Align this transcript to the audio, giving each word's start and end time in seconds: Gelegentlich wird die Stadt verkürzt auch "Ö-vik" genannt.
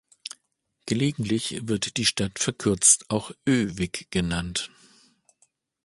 Gelegentlich 0.87 1.59
wird 1.67 1.97
die 1.97 2.07
Stadt 2.07 2.39
verkürzt 2.39 3.07
auch 3.11 3.29
"Ö-vik" 3.47 4.07
genannt. 4.09 4.71